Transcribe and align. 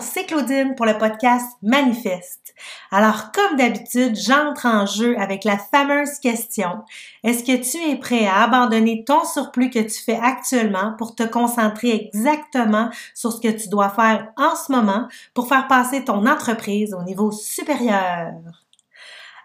C'est 0.00 0.26
Claudine 0.26 0.74
pour 0.74 0.86
le 0.86 0.98
podcast 0.98 1.46
Manifeste. 1.62 2.54
Alors, 2.90 3.32
comme 3.32 3.56
d'habitude, 3.56 4.16
j'entre 4.16 4.66
en 4.66 4.86
jeu 4.86 5.18
avec 5.18 5.44
la 5.44 5.58
fameuse 5.58 6.18
question. 6.20 6.82
Est-ce 7.24 7.44
que 7.44 7.56
tu 7.56 7.90
es 7.90 7.96
prêt 7.96 8.26
à 8.26 8.42
abandonner 8.42 9.04
ton 9.04 9.24
surplus 9.24 9.70
que 9.70 9.78
tu 9.78 10.02
fais 10.02 10.18
actuellement 10.20 10.94
pour 10.98 11.14
te 11.14 11.22
concentrer 11.22 11.94
exactement 11.94 12.90
sur 13.14 13.32
ce 13.32 13.40
que 13.40 13.48
tu 13.48 13.68
dois 13.68 13.88
faire 13.88 14.28
en 14.36 14.54
ce 14.54 14.72
moment 14.72 15.08
pour 15.34 15.48
faire 15.48 15.68
passer 15.68 16.04
ton 16.04 16.26
entreprise 16.26 16.94
au 16.94 17.02
niveau 17.02 17.30
supérieur? 17.30 18.34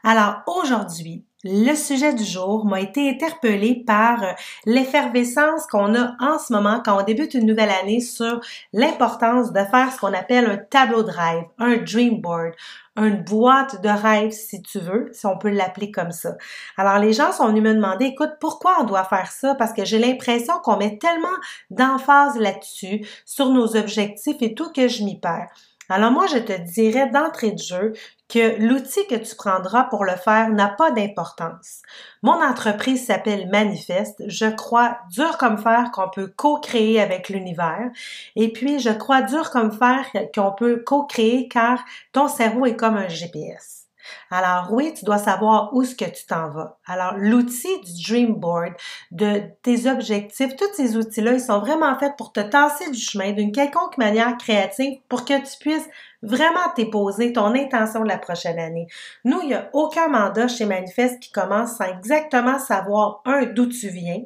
Alors, 0.04 0.42
aujourd'hui, 0.48 1.24
le 1.44 1.76
sujet 1.76 2.14
du 2.14 2.24
jour 2.24 2.66
m'a 2.66 2.80
été 2.80 3.10
interpellé 3.10 3.84
par 3.86 4.24
euh, 4.24 4.32
l'effervescence 4.66 5.68
qu'on 5.68 5.94
a 5.94 6.16
en 6.20 6.40
ce 6.40 6.54
moment 6.54 6.82
quand 6.84 7.00
on 7.00 7.04
débute 7.04 7.34
une 7.34 7.46
nouvelle 7.46 7.70
année 7.70 8.00
sur 8.00 8.40
l'importance 8.72 9.52
de 9.52 9.60
faire 9.60 9.92
ce 9.92 10.00
qu'on 10.00 10.14
appelle 10.14 10.46
un 10.46 10.58
tableau 10.58 11.04
de 11.04 11.12
rêve, 11.12 11.44
un 11.60 11.78
dream 11.78 12.22
board, 12.22 12.54
une 12.96 13.24
boîte 13.24 13.82
de 13.82 13.90
rêve 13.90 14.32
si 14.32 14.62
tu 14.62 14.80
veux, 14.80 15.10
si 15.12 15.26
on 15.26 15.38
peut 15.38 15.50
l'appeler 15.50 15.92
comme 15.92 16.12
ça. 16.12 16.38
Alors 16.78 17.00
les 17.00 17.12
gens 17.12 17.34
sont 17.34 17.48
venus 17.48 17.64
me 17.64 17.74
demander, 17.74 18.06
écoute, 18.06 18.34
pourquoi 18.40 18.78
on 18.80 18.86
doit 18.86 19.04
faire 19.04 19.32
ça? 19.32 19.56
Parce 19.56 19.74
que 19.74 19.84
j'ai 19.84 20.00
l'impression 20.00 20.54
qu'on 20.64 20.78
met 20.78 20.98
tellement 20.98 21.28
d'emphase 21.72 22.38
là-dessus, 22.38 23.06
sur 23.26 23.50
nos 23.50 23.76
objectifs 23.76 24.42
et 24.42 24.54
tout 24.54 24.72
que 24.72 24.88
je 24.88 25.04
m'y 25.04 25.20
perds. 25.20 25.50
Alors 25.90 26.12
moi, 26.12 26.28
je 26.28 26.38
te 26.38 26.54
dirais 26.54 27.10
d'entrée 27.10 27.52
de 27.52 27.60
jeu 27.60 27.94
que 28.34 28.60
l'outil 28.60 29.06
que 29.06 29.16
tu 29.16 29.36
prendras 29.36 29.84
pour 29.84 30.06
le 30.06 30.16
faire 30.16 30.50
n'a 30.50 30.70
pas 30.70 30.90
d'importance. 30.90 31.84
Mon 32.24 32.42
entreprise 32.44 33.06
s'appelle 33.06 33.48
Manifeste. 33.50 34.24
Je 34.26 34.48
crois 34.48 34.98
dur 35.12 35.38
comme 35.38 35.60
fer 35.60 35.92
qu'on 35.94 36.10
peut 36.10 36.34
co-créer 36.36 37.00
avec 37.00 37.30
l'univers. 37.30 37.92
Et 38.36 38.52
puis, 38.52 38.80
je 38.80 38.90
crois 38.90 39.22
dur 39.22 39.52
comme 39.52 39.72
fer 39.72 40.06
qu'on 40.34 40.52
peut 40.52 40.82
co-créer 40.84 41.48
car 41.48 41.86
ton 42.12 42.28
cerveau 42.28 42.66
est 42.66 42.76
comme 42.76 42.98
un 42.98 43.08
GPS. 43.08 43.84
Alors 44.32 44.70
oui, 44.72 44.94
tu 44.94 45.06
dois 45.06 45.18
savoir 45.18 45.74
où 45.74 45.82
est-ce 45.82 45.96
que 45.96 46.06
tu 46.06 46.26
t'en 46.26 46.50
vas. 46.50 46.78
Alors 46.86 47.14
l'outil 47.18 47.80
du 47.82 48.04
Dream 48.04 48.34
Board, 48.34 48.74
de 49.12 49.42
tes 49.62 49.90
objectifs, 49.90 50.56
tous 50.56 50.74
ces 50.74 50.98
outils-là, 50.98 51.34
ils 51.34 51.40
sont 51.40 51.60
vraiment 51.60 51.98
faits 51.98 52.16
pour 52.18 52.34
te 52.34 52.40
tasser 52.40 52.90
du 52.92 53.00
chemin 53.00 53.32
d'une 53.32 53.52
quelconque 53.52 53.98
manière 53.98 54.38
créative 54.38 55.00
pour 55.08 55.26
que 55.26 55.38
tu 55.38 55.58
puisses 55.60 55.88
vraiment 56.24 56.72
t'époser 56.76 57.34
ton 57.34 57.54
intention 57.54 58.02
la 58.04 58.18
prochaine 58.18 58.58
année. 58.58 58.88
Nous, 59.26 59.40
il 59.42 59.50
n'y 59.50 59.54
a 59.54 59.70
aucun 59.74 60.08
mandat 60.08 60.48
chez 60.48 60.66
Manifeste 60.66 61.20
qui 61.20 61.32
commence 61.32 61.78
sans 61.78 61.86
exactement 61.86 62.58
savoir, 62.58 63.22
un, 63.26 63.46
d'où 63.46 63.68
tu 63.68 63.90
viens 63.90 64.24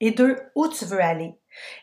et 0.00 0.10
deux, 0.12 0.36
où 0.54 0.68
tu 0.68 0.84
veux 0.84 1.00
aller. 1.00 1.34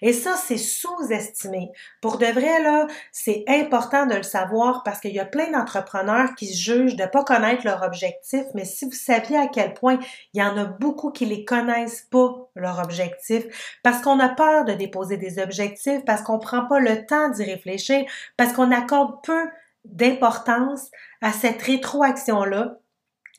Et 0.01 0.13
ça, 0.13 0.35
c'est 0.35 0.57
sous-estimé. 0.57 1.71
Pour 2.01 2.17
de 2.17 2.25
vrai, 2.25 2.61
là, 2.61 2.87
c'est 3.11 3.43
important 3.47 4.05
de 4.05 4.15
le 4.15 4.23
savoir 4.23 4.83
parce 4.83 4.99
qu'il 4.99 5.13
y 5.13 5.19
a 5.19 5.25
plein 5.25 5.51
d'entrepreneurs 5.51 6.35
qui 6.35 6.53
jugent 6.53 6.95
de 6.95 7.03
ne 7.03 7.07
pas 7.07 7.23
connaître 7.23 7.65
leur 7.65 7.83
objectif, 7.83 8.43
mais 8.53 8.65
si 8.65 8.85
vous 8.85 8.91
saviez 8.91 9.37
à 9.37 9.47
quel 9.47 9.73
point 9.73 9.99
il 10.33 10.39
y 10.39 10.43
en 10.43 10.57
a 10.57 10.65
beaucoup 10.65 11.11
qui 11.11 11.25
les 11.25 11.45
connaissent 11.45 12.07
pas, 12.09 12.49
leur 12.55 12.79
objectif, 12.79 13.79
parce 13.83 14.01
qu'on 14.01 14.19
a 14.19 14.29
peur 14.29 14.65
de 14.65 14.73
déposer 14.73 15.17
des 15.17 15.39
objectifs, 15.39 16.03
parce 16.05 16.21
qu'on 16.21 16.39
prend 16.39 16.65
pas 16.65 16.79
le 16.79 17.05
temps 17.05 17.29
d'y 17.29 17.43
réfléchir, 17.43 18.05
parce 18.37 18.53
qu'on 18.53 18.71
accorde 18.71 19.23
peu 19.23 19.47
d'importance 19.85 20.89
à 21.21 21.31
cette 21.31 21.61
rétroaction-là 21.61 22.77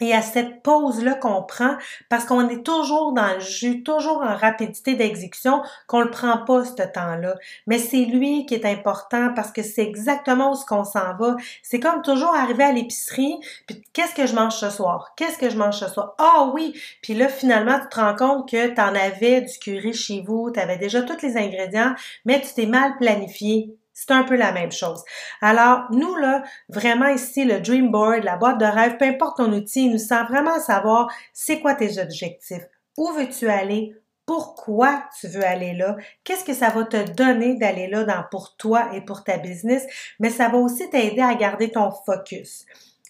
et 0.01 0.15
à 0.15 0.23
cette 0.23 0.63
pause-là 0.63 1.15
qu'on 1.15 1.43
prend 1.43 1.77
parce 2.09 2.25
qu'on 2.25 2.49
est 2.49 2.65
toujours 2.65 3.13
dans 3.13 3.35
le 3.35 3.41
jus, 3.41 3.83
toujours 3.83 4.23
en 4.23 4.37
rapidité 4.37 4.95
d'exécution, 4.95 5.63
qu'on 5.87 6.01
le 6.01 6.11
prend 6.11 6.39
pas 6.45 6.65
ce 6.65 6.75
temps-là. 6.75 7.35
Mais 7.67 7.79
c'est 7.79 8.05
lui 8.05 8.47
qui 8.47 8.55
est 8.55 8.65
important 8.65 9.33
parce 9.35 9.53
que 9.53 9.63
c'est 9.63 9.83
exactement 9.83 10.53
où 10.53 10.55
ce 10.55 10.65
qu'on 10.65 10.85
s'en 10.85 11.17
va. 11.17 11.37
C'est 11.63 11.81
comme 11.81 12.03
toujours 12.03 12.35
arriver 12.35 12.65
à 12.65 12.73
l'épicerie, 12.73 13.39
puis 13.67 13.83
qu'est-ce 13.93 14.15
que 14.15 14.27
je 14.27 14.35
mange 14.35 14.55
ce 14.55 14.71
soir? 14.71 15.13
Qu'est-ce 15.17 15.39
que 15.39 15.51
je 15.51 15.59
mange 15.59 15.79
ce 15.79 15.89
soir? 15.89 16.15
Ah 16.19 16.51
oui! 16.55 16.75
Puis 17.03 17.15
là, 17.15 17.29
finalement, 17.29 17.79
tu 17.81 17.89
te 17.89 18.01
rends 18.01 18.17
compte 18.17 18.49
que 18.51 18.69
tu 18.69 18.81
en 18.81 18.95
avais 18.95 19.43
du 19.43 19.59
curry 19.59 19.93
chez 19.93 20.23
vous, 20.27 20.51
tu 20.51 20.61
avais 20.61 20.79
déjà 20.79 21.03
tous 21.03 21.23
les 21.23 21.37
ingrédients, 21.37 21.95
mais 22.25 22.41
tu 22.41 22.55
t'es 22.55 22.67
mal 22.67 22.97
planifié. 22.99 23.75
C'est 23.93 24.13
un 24.13 24.23
peu 24.23 24.37
la 24.37 24.53
même 24.53 24.73
chose. 24.73 25.03
Alors, 25.43 25.83
nous, 25.91 26.15
là, 26.17 26.43
vraiment 26.69 27.09
ici, 27.09 27.45
le 27.45 27.61
Dream 27.61 27.91
Board, 27.91 28.25
la 28.25 28.37
boîte 28.37 28.59
de 28.59 28.65
rêve, 28.65 28.97
peu 28.97 29.05
importe 29.05 29.39
ton 29.39 29.53
outil, 29.53 29.89
nous 29.89 29.99
sent 29.99 30.23
vraiment 30.29 30.59
savoir 30.59 31.13
c'est 31.33 31.61
quoi 31.61 31.75
tes 31.75 32.01
objectifs. 32.01 32.65
Où 32.97 33.09
veux-tu 33.13 33.49
aller? 33.49 33.95
Pourquoi 34.27 35.03
tu 35.19 35.27
veux 35.27 35.45
aller 35.45 35.75
là? 35.75 35.97
Qu'est-ce 36.23 36.45
que 36.45 36.55
ça 36.55 36.69
va 36.69 36.85
te 36.85 37.11
donner 37.11 37.57
d'aller 37.57 37.89
là 37.89 38.05
dans, 38.05 38.23
pour 38.31 38.57
toi 38.57 38.91
et 38.95 39.01
pour 39.01 39.25
ta 39.25 39.39
business? 39.39 39.85
Mais 40.21 40.31
ça 40.31 40.49
va 40.49 40.59
aussi 40.59 40.89
t'aider 40.89 41.21
à 41.21 41.35
garder 41.35 41.71
ton 41.71 41.91
focus. 41.91 42.65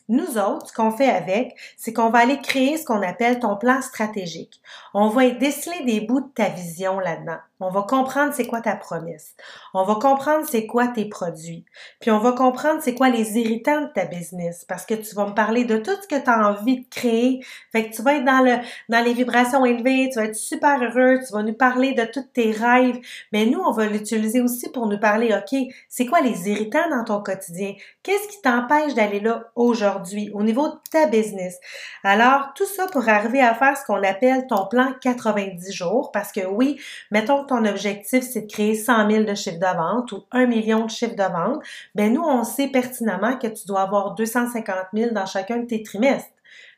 Nous 0.08 0.38
autres, 0.38 0.68
ce 0.68 0.72
qu'on 0.72 0.90
fait 0.90 1.10
avec, 1.10 1.54
c'est 1.76 1.92
qu'on 1.92 2.10
va 2.10 2.20
aller 2.20 2.40
créer 2.40 2.76
ce 2.76 2.84
qu'on 2.84 3.02
appelle 3.02 3.38
ton 3.38 3.56
plan 3.56 3.80
stratégique. 3.80 4.60
On 4.92 5.08
va 5.08 5.28
déceler 5.30 5.84
des 5.84 6.00
bouts 6.00 6.22
de 6.22 6.32
ta 6.34 6.48
vision 6.48 6.98
là-dedans. 6.98 7.38
On 7.60 7.70
va 7.70 7.82
comprendre 7.82 8.32
c'est 8.34 8.46
quoi 8.46 8.62
ta 8.62 8.74
promesse. 8.74 9.34
On 9.74 9.84
va 9.84 9.96
comprendre 9.96 10.46
c'est 10.48 10.66
quoi 10.66 10.88
tes 10.88 11.04
produits. 11.04 11.66
Puis 12.00 12.10
on 12.10 12.18
va 12.18 12.32
comprendre 12.32 12.80
c'est 12.82 12.94
quoi 12.94 13.10
les 13.10 13.38
irritants 13.38 13.82
de 13.82 13.88
ta 13.88 14.06
business 14.06 14.64
parce 14.66 14.86
que 14.86 14.94
tu 14.94 15.14
vas 15.14 15.26
me 15.26 15.34
parler 15.34 15.64
de 15.64 15.76
tout 15.76 15.90
ce 16.00 16.08
que 16.08 16.18
tu 16.18 16.30
as 16.30 16.48
envie 16.48 16.80
de 16.80 16.88
créer. 16.88 17.44
Fait 17.70 17.88
que 17.88 17.94
tu 17.94 18.02
vas 18.02 18.14
être 18.14 18.24
dans 18.24 18.42
le 18.42 18.56
dans 18.88 19.04
les 19.04 19.12
vibrations 19.12 19.66
élevées, 19.66 20.08
tu 20.10 20.18
vas 20.18 20.24
être 20.24 20.36
super 20.36 20.82
heureux, 20.82 21.18
tu 21.26 21.32
vas 21.34 21.42
nous 21.42 21.52
parler 21.52 21.92
de 21.92 22.04
tous 22.04 22.24
tes 22.32 22.50
rêves, 22.50 22.98
mais 23.32 23.44
nous 23.44 23.60
on 23.60 23.72
va 23.72 23.86
l'utiliser 23.86 24.40
aussi 24.40 24.70
pour 24.70 24.86
nous 24.86 24.98
parler 24.98 25.34
OK, 25.34 25.58
c'est 25.88 26.06
quoi 26.06 26.22
les 26.22 26.48
irritants 26.48 26.88
dans 26.88 27.04
ton 27.04 27.22
quotidien? 27.22 27.74
Qu'est-ce 28.02 28.28
qui 28.28 28.40
t'empêche 28.40 28.94
d'aller 28.94 29.20
là 29.20 29.50
aujourd'hui 29.54 30.30
au 30.32 30.42
niveau 30.42 30.68
de 30.68 30.78
ta 30.90 31.06
business? 31.06 31.58
Alors 32.04 32.52
tout 32.54 32.66
ça 32.66 32.86
pour 32.86 33.06
arriver 33.08 33.42
à 33.42 33.54
faire 33.54 33.76
ce 33.76 33.84
qu'on 33.84 34.02
appelle 34.02 34.46
ton 34.46 34.66
plan 34.66 34.94
90 35.02 35.72
jours 35.72 36.10
parce 36.10 36.32
que 36.32 36.46
oui, 36.46 36.80
mettons 37.10 37.44
ton 37.50 37.64
objectif, 37.64 38.24
c'est 38.24 38.42
de 38.42 38.50
créer 38.50 38.74
100 38.74 39.10
000 39.10 39.24
de 39.24 39.34
chiffre 39.34 39.58
de 39.58 39.76
vente 39.76 40.12
ou 40.12 40.24
1 40.32 40.46
million 40.46 40.86
de 40.86 40.90
chiffre 40.90 41.16
de 41.16 41.22
vente, 41.22 41.62
ben 41.94 42.12
nous, 42.12 42.22
on 42.22 42.44
sait 42.44 42.68
pertinemment 42.68 43.36
que 43.36 43.48
tu 43.48 43.66
dois 43.66 43.82
avoir 43.82 44.14
250 44.14 44.76
000 44.94 45.10
dans 45.12 45.26
chacun 45.26 45.58
de 45.58 45.66
tes 45.66 45.82
trimestres. 45.82 46.30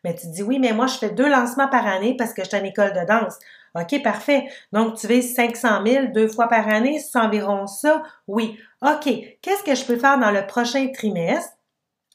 Mais 0.05 0.15
tu 0.15 0.27
dis 0.29 0.43
oui, 0.43 0.59
mais 0.59 0.73
moi, 0.73 0.87
je 0.87 0.99
fais 0.99 1.11
deux 1.11 1.29
lancements 1.29 1.69
par 1.69 1.87
année 1.87 2.17
parce 2.17 2.33
que 2.33 2.43
je 2.43 2.49
suis 2.49 2.59
en 2.59 2.65
école 2.65 2.93
de 2.93 3.07
danse. 3.07 3.39
OK, 3.75 4.03
parfait. 4.03 4.49
Donc, 4.73 4.97
tu 4.97 5.07
vises 5.07 5.35
500 5.35 5.87
000 5.87 6.07
deux 6.15 6.29
fois 6.29 6.49
par 6.49 6.69
année, 6.69 6.99
c'est 6.99 7.19
environ 7.19 7.67
ça? 7.67 8.03
Oui. 8.27 8.59
OK. 8.83 9.09
Qu'est-ce 9.41 9.63
que 9.63 9.75
je 9.75 9.85
peux 9.85 9.97
faire 9.97 10.19
dans 10.19 10.31
le 10.31 10.47
prochain 10.47 10.89
trimestre? 10.93 11.53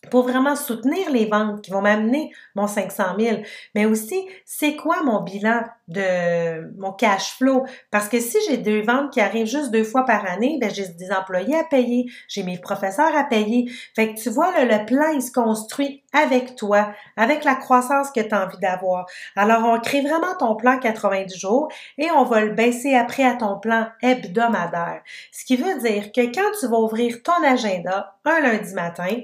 Pour 0.10 0.24
vraiment 0.24 0.56
soutenir 0.56 1.10
les 1.12 1.26
ventes 1.26 1.62
qui 1.62 1.72
vont 1.72 1.82
m'amener 1.82 2.32
mon 2.56 2.68
500 2.68 3.04
000, 3.20 3.38
mais 3.76 3.86
aussi 3.86 4.28
c'est 4.46 4.76
quoi 4.76 5.04
mon 5.04 5.22
bilan 5.22 5.62
de 5.88 6.74
mon 6.78 6.92
cash 6.92 7.38
flow? 7.38 7.66
Parce 7.92 8.10
que 8.10 8.20
si 8.20 8.38
j'ai 8.48 8.58
deux 8.58 8.82
ventes 8.82 9.12
qui 9.12 9.22
arrivent 9.22 9.48
juste 9.48 9.72
deux 9.72 9.84
fois 9.84 10.06
par 10.06 10.26
année, 10.26 10.58
ben 10.60 10.70
j'ai 10.70 10.88
des 10.88 11.12
employés 11.12 11.56
à 11.56 11.64
payer, 11.64 12.06
j'ai 12.28 12.44
mes 12.44 12.58
professeurs 12.58 13.16
à 13.16 13.24
payer. 13.24 13.72
Fait 13.96 14.14
que 14.14 14.20
tu 14.20 14.30
vois 14.30 14.52
le 14.64 14.86
plan 14.86 15.10
il 15.14 15.22
se 15.22 15.32
construit 15.32 16.04
avec 16.14 16.56
toi, 16.56 16.92
avec 17.16 17.44
la 17.44 17.56
croissance 17.56 18.12
que 18.12 18.22
tu 18.22 18.34
as 18.34 18.46
envie 18.46 18.58
d'avoir. 18.60 19.06
Alors 19.36 19.64
on 19.66 19.80
crée 19.80 20.02
vraiment 20.02 20.36
ton 20.38 20.56
plan 20.56 20.80
90 20.80 21.38
jours 21.38 21.70
et 21.98 22.10
on 22.12 22.24
va 22.24 22.42
le 22.42 22.52
baisser 22.52 22.96
après 22.96 23.24
à 23.24 23.36
ton 23.36 23.60
plan 23.60 23.88
hebdomadaire. 24.02 25.02
Ce 25.32 25.46
qui 25.46 25.58
veut 25.58 25.80
dire 25.80 26.12
que 26.12 26.22
quand 26.34 26.52
tu 26.60 26.68
vas 26.68 26.78
ouvrir 26.78 27.22
ton 27.24 27.44
agenda 27.44 28.16
un 28.26 28.40
lundi 28.42 28.74
matin, 28.74 29.22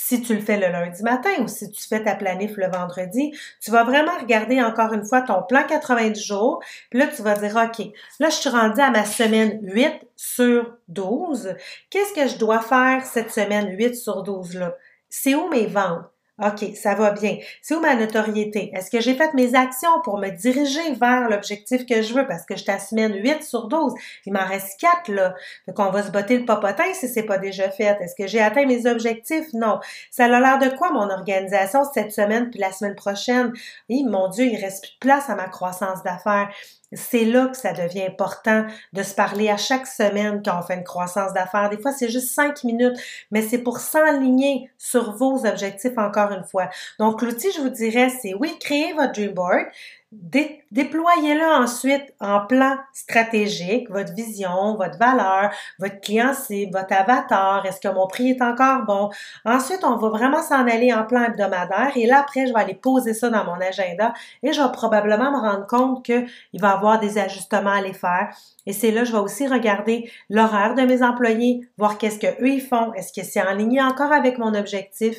si 0.00 0.22
tu 0.22 0.34
le 0.34 0.40
fais 0.40 0.56
le 0.56 0.68
lundi 0.68 1.02
matin 1.02 1.30
ou 1.40 1.48
si 1.48 1.70
tu 1.70 1.86
fais 1.86 2.02
ta 2.02 2.14
planif 2.14 2.56
le 2.56 2.68
vendredi, 2.70 3.32
tu 3.60 3.70
vas 3.70 3.84
vraiment 3.84 4.16
regarder 4.18 4.62
encore 4.62 4.92
une 4.92 5.04
fois 5.04 5.22
ton 5.22 5.42
plan 5.42 5.64
90 5.66 6.24
jours. 6.24 6.62
Puis 6.90 6.98
là, 6.98 7.08
tu 7.08 7.22
vas 7.22 7.34
dire, 7.34 7.56
OK, 7.56 7.86
là, 8.20 8.30
je 8.30 8.34
suis 8.34 8.48
rendue 8.48 8.80
à 8.80 8.90
ma 8.90 9.04
semaine 9.04 9.58
8 9.62 9.92
sur 10.16 10.76
12. 10.88 11.54
Qu'est-ce 11.90 12.14
que 12.14 12.28
je 12.28 12.38
dois 12.38 12.60
faire 12.60 13.04
cette 13.04 13.30
semaine 13.30 13.76
8 13.76 13.96
sur 13.96 14.22
12-là? 14.22 14.76
C'est 15.08 15.34
où 15.34 15.48
mes 15.48 15.66
ventes? 15.66 16.06
OK, 16.40 16.76
ça 16.76 16.94
va 16.94 17.10
bien. 17.10 17.38
C'est 17.62 17.74
où 17.74 17.80
ma 17.80 17.96
notoriété? 17.96 18.70
Est-ce 18.72 18.90
que 18.90 19.00
j'ai 19.00 19.14
fait 19.14 19.34
mes 19.34 19.54
actions 19.56 20.00
pour 20.04 20.18
me 20.18 20.28
diriger 20.30 20.92
vers 20.94 21.28
l'objectif 21.28 21.84
que 21.84 22.00
je 22.00 22.14
veux? 22.14 22.26
Parce 22.26 22.44
que 22.44 22.56
je 22.56 22.64
semaine 22.78 23.14
8 23.14 23.42
sur 23.42 23.68
12. 23.68 23.94
Il 24.26 24.32
m'en 24.32 24.44
reste 24.44 24.78
4, 24.80 25.08
là. 25.10 25.34
Donc, 25.66 25.78
on 25.78 25.90
va 25.90 26.02
se 26.02 26.10
botter 26.10 26.38
le 26.38 26.44
popotin 26.44 26.92
si 26.92 27.08
c'est 27.08 27.24
pas 27.24 27.38
déjà 27.38 27.70
fait. 27.70 27.96
Est-ce 28.00 28.14
que 28.14 28.26
j'ai 28.26 28.40
atteint 28.40 28.66
mes 28.66 28.86
objectifs? 28.86 29.46
Non. 29.52 29.80
Ça 30.10 30.24
a 30.26 30.28
l'air 30.28 30.58
de 30.58 30.76
quoi, 30.76 30.90
mon 30.92 31.10
organisation, 31.10 31.82
cette 31.92 32.12
semaine 32.12 32.50
puis 32.50 32.60
la 32.60 32.72
semaine 32.72 32.94
prochaine? 32.94 33.52
Oui, 33.88 34.04
mon 34.04 34.28
Dieu, 34.28 34.44
il 34.44 34.56
reste 34.56 34.82
plus 34.82 34.92
de 34.92 34.98
place 35.00 35.28
à 35.30 35.34
ma 35.34 35.48
croissance 35.48 36.02
d'affaires. 36.02 36.50
C'est 36.92 37.24
là 37.24 37.48
que 37.48 37.56
ça 37.56 37.72
devient 37.72 38.02
important 38.02 38.66
de 38.94 39.02
se 39.02 39.14
parler 39.14 39.50
à 39.50 39.56
chaque 39.56 39.86
semaine 39.86 40.42
quand 40.42 40.58
on 40.58 40.62
fait 40.62 40.74
une 40.74 40.84
croissance 40.84 41.34
d'affaires. 41.34 41.68
Des 41.68 41.78
fois, 41.78 41.92
c'est 41.92 42.08
juste 42.08 42.28
cinq 42.28 42.64
minutes, 42.64 42.98
mais 43.30 43.42
c'est 43.42 43.58
pour 43.58 43.78
s'enligner 43.78 44.70
sur 44.78 45.12
vos 45.12 45.44
objectifs 45.44 45.98
encore 45.98 46.32
une 46.32 46.44
fois. 46.44 46.70
Donc, 46.98 47.20
l'outil, 47.22 47.52
je 47.52 47.60
vous 47.60 47.68
dirais, 47.68 48.08
c'est 48.08 48.34
oui, 48.34 48.58
créer 48.58 48.94
votre 48.94 49.12
dream 49.12 49.32
board, 49.32 49.66
déployez-le 50.10 51.62
ensuite 51.62 52.14
en 52.18 52.40
plan 52.46 52.76
stratégique, 52.94 53.90
votre 53.90 54.14
vision, 54.14 54.74
votre 54.74 54.98
valeur, 54.98 55.50
votre 55.78 56.00
client 56.00 56.32
cible, 56.32 56.78
votre 56.78 56.94
avatar, 56.94 57.66
est-ce 57.66 57.80
que 57.80 57.92
mon 57.92 58.06
prix 58.06 58.30
est 58.30 58.42
encore 58.42 58.84
bon? 58.86 59.10
Ensuite, 59.44 59.84
on 59.84 59.96
va 59.96 60.08
vraiment 60.08 60.42
s'en 60.42 60.66
aller 60.66 60.94
en 60.94 61.04
plan 61.04 61.24
hebdomadaire 61.24 61.92
et 61.94 62.06
là, 62.06 62.20
après, 62.20 62.46
je 62.46 62.54
vais 62.54 62.60
aller 62.60 62.74
poser 62.74 63.12
ça 63.12 63.28
dans 63.28 63.44
mon 63.44 63.60
agenda 63.60 64.14
et 64.42 64.52
je 64.52 64.62
vais 64.62 64.72
probablement 64.72 65.30
me 65.30 65.38
rendre 65.38 65.66
compte 65.66 66.04
qu'il 66.04 66.26
va 66.54 66.70
y 66.70 66.72
avoir 66.72 67.00
des 67.00 67.18
ajustements 67.18 67.72
à 67.72 67.82
les 67.82 67.92
faire. 67.92 68.34
Et 68.64 68.72
c'est 68.72 68.90
là, 68.90 69.04
je 69.04 69.12
vais 69.12 69.18
aussi 69.18 69.46
regarder 69.46 70.10
l'horaire 70.30 70.74
de 70.74 70.82
mes 70.82 71.02
employés, 71.02 71.68
voir 71.76 71.98
qu'est-ce 71.98 72.18
que 72.18 72.42
eux 72.42 72.48
ils 72.48 72.62
font, 72.62 72.94
est-ce 72.94 73.12
que 73.12 73.26
c'est 73.26 73.42
en 73.42 73.54
ligne 73.54 73.82
encore 73.82 74.12
avec 74.12 74.38
mon 74.38 74.54
objectif? 74.54 75.16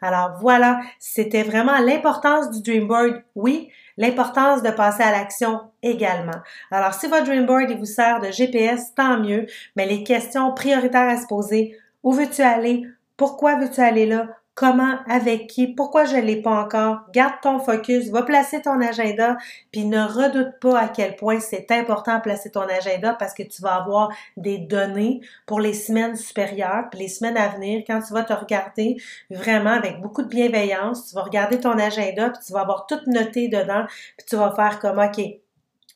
Alors 0.00 0.32
voilà, 0.40 0.80
c'était 0.98 1.42
vraiment 1.42 1.78
l'importance 1.78 2.50
du 2.50 2.62
Dreamboard, 2.62 3.22
oui, 3.34 3.70
l'importance 4.00 4.62
de 4.62 4.70
passer 4.70 5.02
à 5.02 5.12
l'action 5.12 5.60
également. 5.82 6.40
Alors 6.70 6.94
si 6.94 7.06
votre 7.06 7.26
Dreamboard 7.26 7.70
vous 7.72 7.84
sert 7.84 8.18
de 8.20 8.30
GPS, 8.30 8.94
tant 8.94 9.20
mieux, 9.20 9.44
mais 9.76 9.84
les 9.84 10.02
questions 10.04 10.54
prioritaires 10.54 11.10
à 11.10 11.18
se 11.18 11.26
poser, 11.26 11.76
où 12.02 12.12
veux-tu 12.12 12.40
aller? 12.40 12.86
Pourquoi 13.18 13.56
veux-tu 13.56 13.82
aller 13.82 14.06
là? 14.06 14.26
Comment, 14.60 14.98
avec 15.08 15.46
qui, 15.46 15.68
pourquoi 15.68 16.04
je 16.04 16.16
ne 16.16 16.20
l'ai 16.20 16.42
pas 16.42 16.50
encore. 16.50 16.98
Garde 17.14 17.32
ton 17.40 17.60
focus, 17.60 18.10
va 18.10 18.24
placer 18.24 18.60
ton 18.60 18.78
agenda, 18.82 19.38
puis 19.72 19.86
ne 19.86 20.02
redoute 20.02 20.60
pas 20.60 20.78
à 20.78 20.88
quel 20.88 21.16
point 21.16 21.40
c'est 21.40 21.70
important 21.70 22.18
de 22.18 22.20
placer 22.20 22.50
ton 22.50 22.68
agenda 22.68 23.14
parce 23.14 23.32
que 23.32 23.42
tu 23.42 23.62
vas 23.62 23.76
avoir 23.76 24.12
des 24.36 24.58
données 24.58 25.22
pour 25.46 25.60
les 25.60 25.72
semaines 25.72 26.14
supérieures, 26.14 26.88
puis 26.90 27.00
les 27.00 27.08
semaines 27.08 27.38
à 27.38 27.48
venir, 27.48 27.84
quand 27.86 28.02
tu 28.02 28.12
vas 28.12 28.22
te 28.22 28.34
regarder 28.34 28.98
vraiment 29.30 29.70
avec 29.70 29.98
beaucoup 30.02 30.20
de 30.20 30.28
bienveillance, 30.28 31.08
tu 31.08 31.14
vas 31.14 31.22
regarder 31.22 31.58
ton 31.58 31.78
agenda, 31.78 32.28
puis 32.28 32.42
tu 32.46 32.52
vas 32.52 32.60
avoir 32.60 32.84
tout 32.84 33.00
noté 33.06 33.48
dedans, 33.48 33.86
puis 34.18 34.26
tu 34.28 34.36
vas 34.36 34.52
faire 34.54 34.78
comme, 34.78 34.98
OK, 34.98 35.39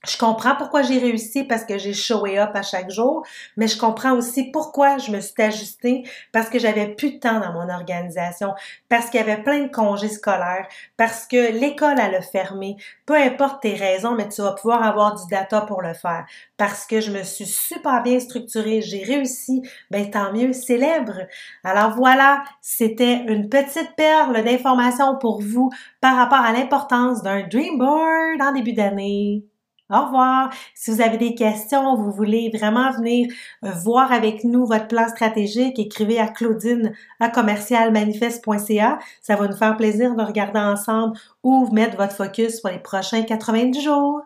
je 0.06 0.18
comprends 0.18 0.54
pourquoi 0.56 0.82
j'ai 0.82 0.98
réussi 0.98 1.44
parce 1.44 1.64
que 1.64 1.78
j'ai 1.78 1.94
showé 1.94 2.38
up 2.38 2.50
à 2.54 2.62
chaque 2.62 2.90
jour, 2.90 3.24
mais 3.56 3.68
je 3.68 3.78
comprends 3.78 4.12
aussi 4.12 4.50
pourquoi 4.50 4.98
je 4.98 5.10
me 5.10 5.20
suis 5.20 5.42
ajustée 5.42 6.04
parce 6.32 6.48
que 6.48 6.58
j'avais 6.58 6.88
plus 6.88 7.12
de 7.12 7.18
temps 7.18 7.40
dans 7.40 7.52
mon 7.52 7.68
organisation, 7.72 8.54
parce 8.88 9.10
qu'il 9.10 9.20
y 9.20 9.22
avait 9.22 9.42
plein 9.42 9.60
de 9.60 9.68
congés 9.68 10.08
scolaires, 10.08 10.66
parce 10.96 11.26
que 11.26 11.52
l'école 11.52 11.98
a 11.98 12.08
le 12.08 12.20
fermé. 12.20 12.76
Peu 13.06 13.14
importe 13.14 13.62
tes 13.62 13.74
raisons, 13.74 14.14
mais 14.14 14.28
tu 14.28 14.42
vas 14.42 14.52
pouvoir 14.52 14.82
avoir 14.82 15.14
du 15.14 15.26
data 15.30 15.62
pour 15.62 15.82
le 15.82 15.94
faire. 15.94 16.24
Parce 16.56 16.86
que 16.86 17.00
je 17.00 17.10
me 17.10 17.22
suis 17.22 17.46
super 17.46 18.02
bien 18.02 18.20
structurée, 18.20 18.80
j'ai 18.82 19.02
réussi, 19.02 19.62
ben 19.90 20.10
tant 20.10 20.32
mieux, 20.32 20.52
célèbre. 20.52 21.20
Alors 21.64 21.90
voilà, 21.90 22.44
c'était 22.60 23.24
une 23.26 23.48
petite 23.48 23.94
perle 23.96 24.42
d'informations 24.44 25.18
pour 25.18 25.40
vous 25.40 25.70
par 26.00 26.16
rapport 26.16 26.40
à 26.40 26.52
l'importance 26.52 27.22
d'un 27.22 27.46
dream 27.46 27.78
board 27.78 28.40
en 28.40 28.52
début 28.52 28.72
d'année. 28.72 29.44
Au 29.94 30.06
revoir. 30.06 30.50
Si 30.74 30.90
vous 30.90 31.00
avez 31.00 31.18
des 31.18 31.34
questions, 31.34 31.96
vous 31.96 32.10
voulez 32.10 32.50
vraiment 32.52 32.90
venir 32.90 33.28
euh, 33.64 33.70
voir 33.70 34.10
avec 34.10 34.42
nous 34.42 34.66
votre 34.66 34.88
plan 34.88 35.06
stratégique, 35.08 35.78
écrivez 35.78 36.18
à 36.18 36.26
Claudine 36.26 36.92
à 37.20 37.28
commercialmanifeste.ca. 37.28 38.98
Ça 39.22 39.36
va 39.36 39.46
nous 39.46 39.56
faire 39.56 39.76
plaisir 39.76 40.16
de 40.16 40.22
regarder 40.22 40.58
ensemble 40.58 41.16
où 41.44 41.68
mettre 41.72 41.96
votre 41.96 42.16
focus 42.16 42.60
pour 42.60 42.70
les 42.70 42.80
prochains 42.80 43.22
90 43.22 43.82
jours. 43.82 44.22